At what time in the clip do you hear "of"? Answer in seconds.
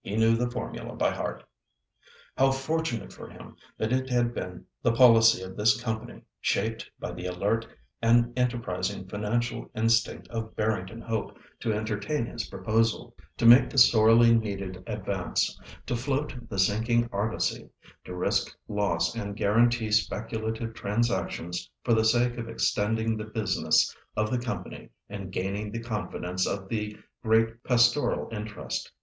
5.42-5.58, 10.28-10.56, 22.38-22.48, 24.16-24.30, 26.46-26.70